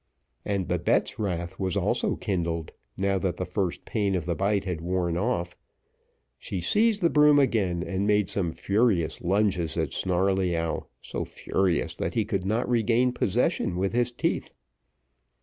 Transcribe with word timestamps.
And 0.43 0.67
Babette's 0.67 1.19
wrath 1.19 1.59
was 1.59 1.77
also 1.77 2.15
kindled, 2.15 2.71
now 2.97 3.19
that 3.19 3.37
the 3.37 3.45
first 3.45 3.85
pain 3.85 4.15
of 4.15 4.25
the 4.25 4.33
bite 4.33 4.65
had 4.65 4.81
worn 4.81 5.15
off; 5.15 5.55
she 6.39 6.59
seized 6.59 7.03
the 7.03 7.09
broom 7.11 7.37
again, 7.37 7.83
and 7.83 8.07
made 8.07 8.27
some 8.27 8.51
furious 8.51 9.21
lunges 9.21 9.77
at 9.77 9.93
Snarleyyow, 9.93 10.87
so 11.03 11.23
furious, 11.23 11.93
that 11.93 12.15
he 12.15 12.25
could 12.25 12.45
not 12.47 12.67
regain 12.67 13.11
possession 13.13 13.75
with 13.77 13.93
his 13.93 14.11
teeth. 14.11 14.55